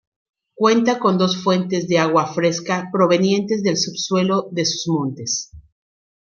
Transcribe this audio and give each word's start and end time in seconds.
Cuenta 0.55 0.97
con 0.97 1.19
dos 1.19 1.43
fuentes 1.43 1.87
de 1.87 1.99
agua 1.99 2.25
fresca 2.33 2.89
provenientes 2.91 3.61
del 3.61 3.77
subsuelo 3.77 4.49
de 4.51 4.65
sus 4.65 4.87
montes 4.87 5.51